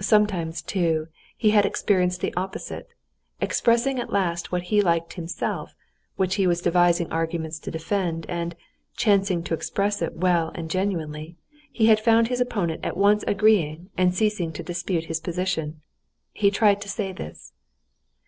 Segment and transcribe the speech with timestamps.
[0.00, 2.94] Sometimes, too, he had experienced the opposite,
[3.40, 5.74] expressing at last what he liked himself,
[6.14, 8.54] which he was devising arguments to defend, and,
[8.96, 11.34] chancing to express it well and genuinely,
[11.72, 15.80] he had found his opponent at once agreeing and ceasing to dispute his position.
[16.30, 17.52] He tried to say this.